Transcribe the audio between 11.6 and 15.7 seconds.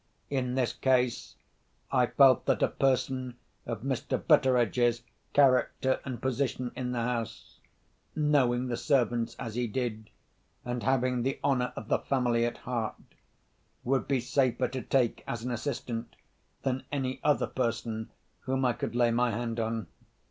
of the family at heart—would be safer to take as an